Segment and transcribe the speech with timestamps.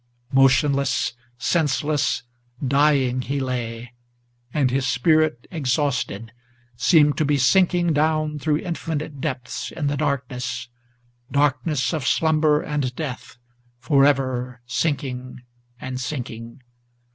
[0.31, 2.23] Motionless, senseless,
[2.67, 3.93] dying, he lay,
[4.51, 6.33] and his spirit exhausted
[6.75, 10.69] Seemed to be sinking down through infinite depths in the darkness,
[11.31, 13.37] Darkness of slumber and death,
[13.77, 15.43] forever sinking
[15.79, 16.61] and sinking.